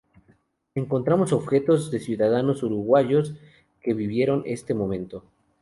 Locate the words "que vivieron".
3.83-4.41